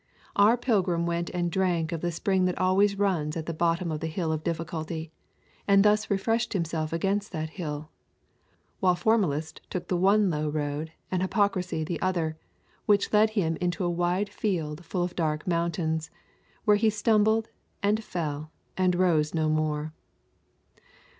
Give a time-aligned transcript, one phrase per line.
[0.35, 3.99] Our pilgrim went and drank of the spring that always runs at the bottom of
[3.99, 5.11] the hill Difficulty,
[5.67, 7.91] and thus refreshed himself against that hill;
[8.79, 12.35] while Formalist took the one low road, and Hypocrisy the other,
[12.87, 16.09] which led him into a wide field full of dark mountains,
[16.65, 17.51] where he stumbled
[17.83, 19.93] and fell and rose no more.